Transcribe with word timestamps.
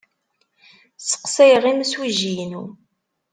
Sseqsayeɣ 1.01 1.63
imsujji-inu. 1.71 2.63